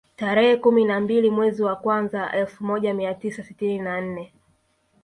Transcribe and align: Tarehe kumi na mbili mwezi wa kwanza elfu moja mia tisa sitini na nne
Tarehe 0.15 0.57
kumi 0.57 0.85
na 0.85 0.99
mbili 0.99 1.29
mwezi 1.29 1.63
wa 1.63 1.75
kwanza 1.75 2.31
elfu 2.31 2.63
moja 2.63 2.93
mia 2.93 3.13
tisa 3.13 3.43
sitini 3.43 3.79
na 3.79 4.01
nne 4.01 4.33